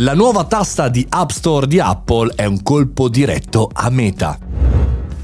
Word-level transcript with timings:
La 0.00 0.14
nuova 0.14 0.44
tasta 0.44 0.88
di 0.88 1.04
App 1.08 1.30
Store 1.30 1.66
di 1.66 1.80
Apple 1.80 2.32
è 2.36 2.44
un 2.44 2.62
colpo 2.62 3.08
diretto 3.08 3.68
a 3.72 3.90
Meta. 3.90 4.38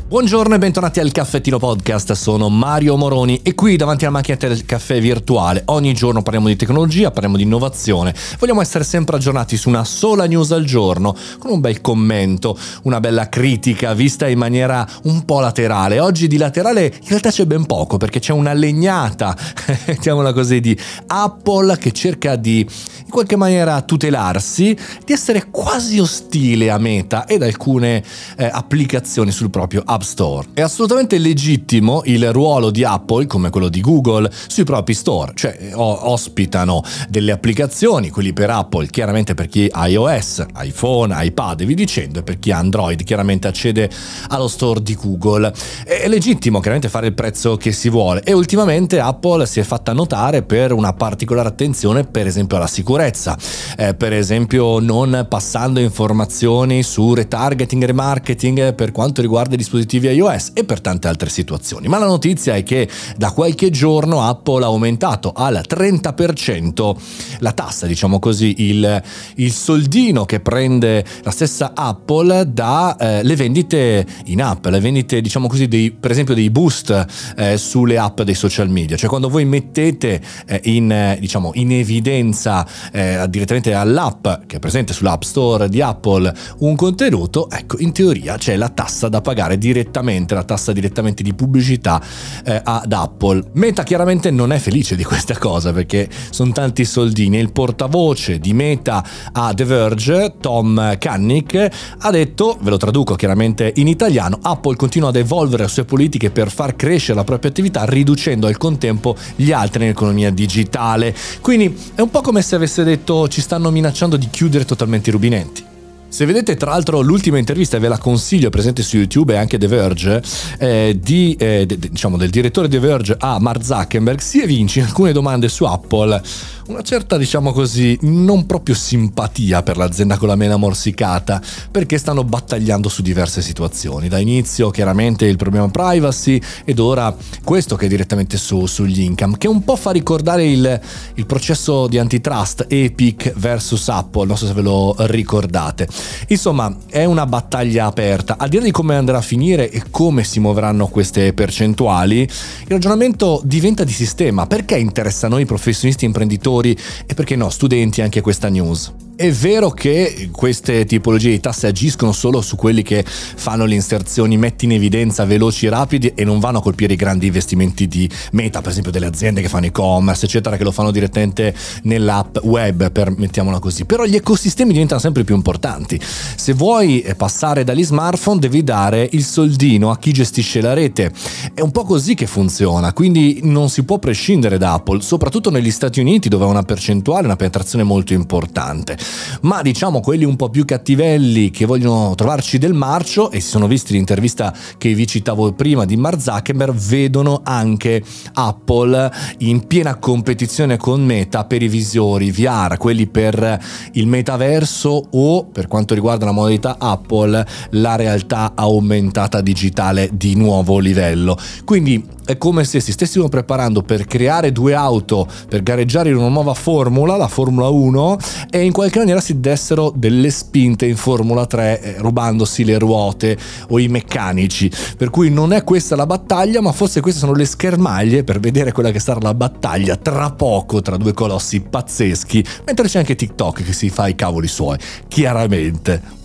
Buongiorno 0.07 0.54
e 0.54 0.58
bentornati 0.58 1.00
al 1.00 1.11
Caffettino 1.12 1.58
Podcast, 1.58 2.12
sono 2.12 2.51
Mario 2.51 2.95
Moroni 2.99 3.40
e 3.43 3.54
qui 3.54 3.77
davanti 3.77 4.04
alla 4.04 4.12
macchinetta 4.12 4.49
del 4.49 4.67
caffè 4.67 5.01
virtuale. 5.01 5.62
Ogni 5.65 5.95
giorno 5.95 6.21
parliamo 6.21 6.49
di 6.49 6.56
tecnologia, 6.56 7.11
parliamo 7.11 7.38
di 7.38 7.45
innovazione, 7.45 8.14
vogliamo 8.38 8.61
essere 8.61 8.85
sempre 8.85 9.17
aggiornati 9.17 9.56
su 9.56 9.71
una 9.71 9.82
sola 9.82 10.27
news 10.27 10.53
al 10.53 10.64
giorno, 10.64 11.17
con 11.38 11.53
un 11.53 11.60
bel 11.60 11.81
commento, 11.81 12.56
una 12.82 13.01
bella 13.01 13.31
critica 13.31 13.95
vista 13.95 14.28
in 14.28 14.37
maniera 14.37 14.87
un 15.04 15.24
po' 15.24 15.40
laterale. 15.40 15.99
Oggi 16.01 16.28
di 16.28 16.36
laterale 16.36 16.84
in 16.84 17.09
realtà 17.09 17.30
c'è 17.30 17.46
ben 17.46 17.64
poco 17.64 17.96
perché 17.96 18.20
c'è 18.20 18.34
una 18.34 18.52
legnata, 18.52 19.34
mettiamola 19.88 20.34
così, 20.34 20.60
di 20.60 20.78
Apple 21.06 21.78
che 21.78 21.92
cerca 21.92 22.36
di 22.36 22.60
in 22.60 23.10
qualche 23.10 23.36
maniera 23.36 23.80
tutelarsi, 23.80 24.77
di 25.02 25.12
essere 25.14 25.46
quasi 25.50 25.98
ostile 25.98 26.70
a 26.70 26.77
Meta 26.77 27.27
ed 27.27 27.42
alcune 27.42 28.05
eh, 28.36 28.45
applicazioni 28.45 29.30
sul 29.30 29.48
proprio 29.48 29.82
App 29.94 30.02
Store. 30.02 30.48
È 30.54 30.60
assolutamente 30.60 31.18
legittimo 31.18 32.02
il 32.06 32.32
ruolo 32.32 32.70
di 32.70 32.82
Apple, 32.82 33.26
come 33.26 33.50
quello 33.50 33.68
di 33.68 33.80
Google, 33.80 34.28
sui 34.48 34.64
propri 34.64 34.92
store, 34.92 35.32
cioè 35.36 35.70
ospitano 35.74 36.82
delle 37.08 37.30
applicazioni, 37.30 38.10
quelli 38.10 38.32
per 38.32 38.50
Apple, 38.50 38.88
chiaramente 38.88 39.34
per 39.34 39.46
chi 39.46 39.68
ha 39.70 39.86
iOS, 39.86 40.46
iPhone, 40.62 41.14
iPad 41.16 41.60
e 41.60 41.64
vi 41.64 41.74
dicendo, 41.74 42.18
e 42.18 42.22
per 42.24 42.40
chi 42.40 42.50
ha 42.50 42.58
Android, 42.58 43.04
chiaramente 43.04 43.46
accede 43.46 43.88
allo 44.30 44.48
store 44.48 44.82
di 44.82 44.96
Google. 44.96 45.52
È 45.84 46.08
legittimo 46.08 46.58
chiaramente 46.58 46.88
fare 46.88 47.06
il 47.06 47.14
prezzo 47.14 47.56
che 47.56 47.70
si 47.70 47.88
vuole 47.88 48.22
e 48.24 48.32
ultimamente 48.32 48.98
Apple 48.98 49.46
si 49.46 49.60
è 49.60 49.62
fatta 49.62 49.92
notare 49.92 50.42
per 50.42 50.72
una 50.72 50.92
particolare 50.92 51.48
attenzione, 51.48 52.02
per 52.02 52.26
esempio 52.26 52.56
alla 52.56 52.66
sicurezza, 52.66 53.38
eh, 53.76 53.95
per 53.95 54.12
esempio 54.12 54.80
non 54.80 55.26
passando 55.28 55.78
informazioni 55.78 56.82
su 56.82 57.14
retargeting 57.14 57.84
e 57.84 57.86
remarketing 57.86 58.74
per 58.74 58.90
quanto 58.90 59.20
riguarda 59.20 59.54
i 59.54 59.56
dispositivi 59.56 59.82
dispositivi 59.85 60.09
iOS 60.09 60.51
e 60.54 60.65
per 60.65 60.80
tante 60.80 61.09
altre 61.09 61.29
situazioni. 61.29 61.88
Ma 61.88 61.99
la 61.99 62.07
notizia 62.07 62.54
è 62.57 62.63
che 62.63 62.88
da 63.16 63.30
qualche 63.30 63.71
giorno 63.71 64.23
Apple 64.23 64.65
ha 64.65 64.67
aumentato 64.67 65.33
al 65.35 65.63
30% 65.67 66.97
la 67.39 67.53
tassa, 67.53 67.87
diciamo 67.87 68.19
così, 68.19 68.55
il, 68.69 69.03
il 69.37 69.53
soldino 69.53 70.25
che 70.25 70.41
prende 70.41 71.05
la 71.23 71.31
stessa 71.31 71.73
Apple 71.75 72.53
dalle 72.53 73.33
eh, 73.33 73.37
vendite 73.37 74.07
in 74.27 74.43
app, 74.43 74.67
le 74.67 74.81
vendite, 74.81 75.21
diciamo 75.21 75.47
così, 75.47 75.69
dei, 75.69 75.91
per 75.91 76.11
esempio 76.11 76.35
dei 76.35 76.51
boost 76.51 77.07
eh, 77.37 77.57
sulle 77.57 77.98
app 77.98 78.23
dei 78.23 78.35
social 78.35 78.69
media. 78.69 78.97
Cioè 78.97 79.09
quando 79.09 79.29
voi 79.29 79.45
mettete 79.45 80.21
eh, 80.47 80.61
in, 80.65 81.17
diciamo, 81.21 81.53
in 81.55 81.73
evidenza 81.73 82.67
eh, 82.93 83.27
direttamente 83.29 83.75
all'app 83.75 84.27
che 84.47 84.57
è 84.57 84.59
presente 84.59 84.93
sull'App 84.93 85.23
Store 85.23 85.69
di 85.69 85.81
Apple 85.81 86.33
un 86.59 86.75
contenuto, 86.75 87.51
ecco, 87.51 87.79
in 87.79 87.93
teoria 87.93 88.37
c'è 88.37 88.57
la 88.57 88.69
tassa 88.69 89.09
da 89.09 89.21
pagare 89.21 89.59
direttamente 89.59 89.73
direttamente, 89.75 90.34
la 90.34 90.44
tassa 90.44 90.72
direttamente 90.72 91.22
di 91.25 91.34
pubblicità 91.34 92.00
eh, 92.44 92.61
ad 92.62 92.92
Apple. 92.92 93.42
Meta 93.55 93.83
chiaramente 93.83 94.30
non 94.30 94.53
è 94.53 94.58
felice 94.58 94.94
di 94.94 95.03
questa 95.03 95.36
cosa 95.36 95.72
perché 95.72 96.08
sono 96.30 96.53
tanti 96.53 96.84
soldini. 96.84 97.39
Il 97.39 97.50
portavoce 97.50 98.39
di 98.39 98.55
Meta 98.55 99.05
a 99.33 99.52
The 99.52 99.64
Verge, 99.64 100.34
Tom 100.41 100.97
Kannick, 100.98 101.69
ha 101.98 102.11
detto, 102.11 102.56
ve 102.61 102.70
lo 102.70 102.77
traduco 102.77 103.17
chiaramente 103.17 103.72
in 103.77 103.89
italiano, 103.89 104.39
Apple 104.41 104.77
continua 104.77 105.08
ad 105.08 105.17
evolvere 105.17 105.64
le 105.64 105.69
sue 105.69 105.84
politiche 105.84 106.30
per 106.30 106.50
far 106.50 106.77
crescere 106.77 107.17
la 107.17 107.25
propria 107.25 107.50
attività 107.50 107.84
riducendo 107.84 108.47
al 108.47 108.56
contempo 108.56 109.17
gli 109.34 109.50
altri 109.50 109.80
nell'economia 109.80 110.30
digitale. 110.30 111.14
Quindi 111.41 111.77
è 111.95 112.00
un 112.00 112.11
po' 112.11 112.20
come 112.20 112.42
se 112.42 112.55
avesse 112.55 112.84
detto 112.84 113.27
ci 113.28 113.41
stanno 113.41 113.70
minacciando 113.70 114.17
di 114.17 114.28
chiudere 114.30 114.64
totalmente 114.64 115.11
i 115.11 115.12
rubinetti. 115.12 115.73
Se 116.15 116.27
vedete 116.27 116.55
tra 116.55 116.70
l'altro 116.70 117.01
l'ultima 117.01 117.39
intervista, 117.39 117.77
ve 117.81 117.89
la 117.89 117.98
consiglio, 117.98 118.48
presente 118.48 118.84
su 118.84 118.98
YouTube 118.98 119.34
e 119.34 119.37
anche 119.37 119.59
The 119.59 119.67
Verge, 119.67 120.23
eh, 120.61 120.97
di, 121.03 121.34
eh, 121.37 121.67
de, 121.67 121.77
diciamo, 121.77 122.17
del 122.17 122.31
direttore 122.31 122.69
The 122.69 122.79
Verge 122.79 123.17
a. 123.19 123.41
Mark 123.41 123.64
Zuckerberg, 123.64 124.20
si 124.20 124.41
evince 124.41 124.79
in 124.79 124.85
alcune 124.85 125.11
domande 125.11 125.48
su 125.48 125.64
Apple 125.64 126.23
una 126.67 126.83
certa, 126.83 127.19
diciamo 127.19 127.52
così, 127.52 127.98
non 128.02 128.47
proprio 128.47 128.75
simpatia 128.75 129.62
per 129.62 129.76
l'azienda 129.76 130.16
con 130.16 130.28
la 130.28 130.36
mena 130.36 130.56
morsicata, 130.56 131.41
perché 131.70 131.98
stanno 131.98 132.25
battagliando 132.25 132.88
su 132.88 133.02
diverse 133.02 133.42
situazioni. 133.42 134.08
Da 134.08 134.19
inizio 134.19 134.70
chiaramente 134.70 135.26
il 135.26 135.36
problema 135.36 135.69
privacy 135.69 136.41
ed 136.64 136.78
ora 136.78 137.14
questo 137.42 137.76
che 137.76 137.84
è 137.84 137.88
direttamente 137.88 138.38
su, 138.38 138.64
sugli 138.66 139.00
income, 139.00 139.36
che 139.36 139.47
un 139.47 139.62
po' 139.62 139.76
fa 139.76 139.91
ricordare 139.91 140.47
il, 140.47 140.80
il 141.14 141.26
processo 141.26 141.86
di 141.86 141.98
antitrust 141.98 142.66
Epic 142.69 143.32
versus 143.36 143.88
Apple, 143.88 144.26
non 144.26 144.38
so 144.38 144.46
se 144.46 144.54
ve 144.54 144.62
lo 144.62 144.94
ricordate. 145.00 145.86
Insomma, 146.28 146.75
è 146.88 147.04
una 147.04 147.26
battaglia 147.26 147.86
aperta. 147.86 148.36
A 148.38 148.48
dire 148.48 148.64
di 148.64 148.70
come 148.70 148.96
andrà 148.96 149.19
a 149.19 149.22
finire 149.22 149.70
e 149.70 149.82
come 149.91 150.25
si 150.25 150.41
muoveranno 150.41 150.86
queste 150.86 151.34
percentuali, 151.34 152.20
il 152.20 152.69
ragionamento 152.69 153.42
diventa 153.44 153.84
di 153.84 153.92
sistema. 153.92 154.46
Perché 154.46 154.78
interessa 154.78 155.26
a 155.26 155.31
noi 155.31 155.44
professionisti 155.44 156.04
imprenditori 156.06 156.52
e 156.60 157.15
perché 157.15 157.37
no, 157.37 157.50
studenti 157.50 158.00
anche 158.00 158.20
questa 158.20 158.48
news? 158.48 159.03
È 159.16 159.30
vero 159.30 159.70
che 159.70 160.28
queste 160.32 160.84
tipologie 160.86 161.30
di 161.30 161.38
tasse 161.38 161.69
agiscono 161.69 162.10
solo 162.10 162.41
su 162.41 162.56
quelli 162.56 162.82
che 162.82 163.04
fanno 163.06 163.64
le 163.64 163.76
inserzioni, 163.76 164.36
metti 164.36 164.64
in 164.64 164.72
evidenza 164.72 165.25
veloci 165.25 165.69
rapidi 165.69 166.10
e 166.16 166.25
non 166.25 166.41
vanno 166.41 166.58
a 166.58 166.62
colpire 166.62 166.94
i 166.94 166.97
grandi 166.97 167.26
investimenti 167.26 167.86
di 167.86 168.10
meta, 168.32 168.60
per 168.60 168.72
esempio 168.72 168.91
delle 168.91 169.06
aziende 169.06 169.41
che 169.41 169.48
fanno 169.48 169.66
e-commerce, 169.66 170.25
eccetera, 170.25 170.56
che 170.56 170.64
lo 170.64 170.72
fanno 170.72 170.91
direttamente 170.91 171.54
nell'app 171.84 172.38
web, 172.42 172.91
per, 172.91 173.16
mettiamola 173.16 173.60
così. 173.60 173.84
Però 173.84 174.04
gli 174.04 174.16
ecosistemi 174.16 174.72
diventano 174.72 175.00
sempre 175.00 175.22
più 175.22 175.36
importanti. 175.36 176.00
Se 176.02 176.52
vuoi 176.52 177.06
passare 177.16 177.62
dagli 177.62 177.84
smartphone 177.84 178.41
devi 178.41 178.64
dare 178.64 179.08
il 179.12 179.25
soldino 179.25 179.92
a 179.92 179.98
chi 179.98 180.12
gestisce 180.12 180.60
la 180.60 180.72
rete. 180.72 181.12
È 181.54 181.60
un 181.60 181.70
po' 181.70 181.84
così 181.84 182.16
che 182.16 182.26
funziona, 182.26 182.92
quindi 182.92 183.38
non 183.44 183.69
si 183.70 183.84
può 183.84 184.00
prescindere 184.00 184.58
da 184.58 184.72
Apple, 184.72 185.00
soprattutto 185.02 185.50
negli 185.50 185.70
Stati 185.70 186.00
Uniti 186.00 186.28
dove 186.28 186.46
ha 186.46 186.48
una 186.48 186.64
percentuale, 186.64 187.26
una 187.26 187.36
penetrazione 187.36 187.84
molto 187.84 188.12
importante 188.12 189.02
ma 189.42 189.62
diciamo 189.62 190.00
quelli 190.00 190.25
un 190.25 190.37
po' 190.37 190.50
più 190.50 190.65
cattivelli 190.65 191.50
che 191.50 191.66
vogliono 191.66 192.15
trovarci 192.15 192.59
del 192.59 192.72
marcio 192.72 193.31
e 193.31 193.41
si 193.41 193.48
sono 193.48 193.66
visti 193.66 193.92
l'intervista 193.92 194.54
che 194.78 194.94
vi 194.94 195.06
citavo 195.06 195.53
prima 195.53 195.84
di 195.84 195.97
Mark 195.97 196.20
Zuckerberg 196.20 196.75
vedono 196.75 197.41
anche 197.44 198.03
Apple 198.34 199.10
in 199.38 199.66
piena 199.66 199.97
competizione 199.97 200.76
con 200.76 201.04
Meta 201.04 201.44
per 201.44 201.62
i 201.62 201.69
visori 201.69 202.31
VR, 202.31 202.76
quelli 202.76 203.06
per 203.06 203.60
il 203.93 204.06
metaverso 204.06 205.09
o 205.10 205.44
per 205.44 205.66
quanto 205.66 205.94
riguarda 205.94 206.25
la 206.25 206.32
modalità 206.32 206.76
Apple 206.78 207.47
la 207.70 207.97
realtà 207.97 208.53
aumentata 208.54 209.41
digitale 209.41 210.10
di 210.12 210.34
nuovo 210.34 210.78
livello. 210.78 211.37
Quindi 211.64 212.12
è 212.26 212.38
come 212.38 212.64
se 212.64 212.81
si 212.81 212.93
stessimo 212.93 213.28
preparando 213.28 213.82
per 213.82 214.06
creare 214.06 214.50
due 214.50 214.75
auto 214.75 215.28
per 215.48 215.62
gareggiare 215.62 216.09
in 216.09 216.16
una 216.16 216.28
nuova 216.28 216.54
formula, 216.54 217.16
la 217.16 217.28
Formula 217.28 217.69
1, 217.69 218.16
e 218.50 218.62
in 218.62 218.72
qualche 218.94 218.99
maniera 218.99 219.21
si 219.21 219.41
dessero 219.41 219.93
delle 219.94 220.31
spinte 220.31 220.87
in 220.87 220.97
Formula 220.97 221.47
3 221.47 221.81
eh, 221.81 221.94
rubandosi 221.99 222.65
le 222.65 222.78
ruote 222.78 223.37
o 223.69 223.78
i 223.81 223.88
meccanici. 223.88 224.71
Per 224.97 225.10
cui 225.10 225.31
non 225.31 225.53
è 225.53 225.65
questa 225.65 225.97
la 225.97 226.06
battaglia, 226.06 226.60
ma 226.60 226.71
forse 226.71 227.00
queste 227.00 227.19
sono 227.19 227.32
le 227.32 227.44
schermaglie 227.44 228.22
per 228.22 228.38
vedere 228.38 228.71
quella 228.71 228.93
che 228.93 229.00
sarà 229.00 229.19
la 229.21 229.34
battaglia 229.34 229.97
tra 229.97 230.31
poco 230.31 230.81
tra 230.81 230.97
due 230.97 231.12
colossi 231.12 231.60
pazzeschi, 231.60 232.44
mentre 232.66 232.87
c'è 232.87 232.99
anche 232.99 233.16
TikTok 233.16 233.65
che 233.65 233.72
si 233.72 233.91
fa 233.91 234.06
i 234.06 234.15
cavoli 234.15 234.47
suoi, 234.47 234.78
chiaramente. 235.09 236.23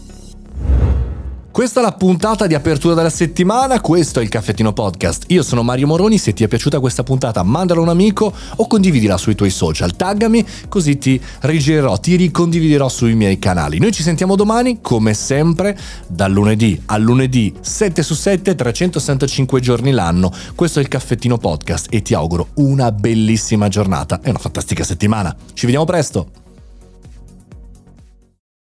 Questa 1.51 1.79
è 1.79 1.83
la 1.83 1.91
puntata 1.91 2.45
di 2.45 2.53
apertura 2.53 2.93
della 2.93 3.09
settimana, 3.09 3.81
questo 3.81 4.19
è 4.19 4.23
il 4.23 4.29
Caffettino 4.29 4.71
Podcast. 4.71 5.25
Io 5.29 5.41
sono 5.41 5.63
Mario 5.63 5.87
Moroni, 5.87 6.19
se 6.19 6.31
ti 6.31 6.43
è 6.43 6.47
piaciuta 6.47 6.79
questa 6.79 7.03
puntata 7.03 7.41
mandala 7.41 7.79
a 7.79 7.83
un 7.83 7.89
amico 7.89 8.31
o 8.55 8.67
condividila 8.67 9.17
sui 9.17 9.33
tuoi 9.33 9.49
social, 9.49 9.95
taggami 9.95 10.45
così 10.69 10.99
ti 10.99 11.19
rigirerò, 11.41 11.97
ti 11.97 12.15
ricondividerò 12.15 12.87
sui 12.87 13.15
miei 13.15 13.39
canali. 13.39 13.79
Noi 13.79 13.91
ci 13.91 14.03
sentiamo 14.03 14.35
domani, 14.35 14.77
come 14.81 15.13
sempre, 15.15 15.77
dal 16.07 16.31
lunedì 16.31 16.79
al 16.85 17.01
lunedì 17.01 17.53
7 17.59 18.03
su 18.03 18.13
7, 18.13 18.55
365 18.55 19.59
giorni 19.59 19.91
l'anno. 19.91 20.31
Questo 20.53 20.79
è 20.79 20.83
il 20.83 20.87
Caffettino 20.87 21.39
Podcast 21.39 21.87
e 21.89 22.03
ti 22.03 22.13
auguro 22.13 22.49
una 22.55 22.91
bellissima 22.91 23.67
giornata 23.67 24.21
e 24.23 24.29
una 24.29 24.39
fantastica 24.39 24.83
settimana. 24.83 25.35
Ci 25.53 25.65
vediamo 25.65 25.85
presto! 25.85 26.48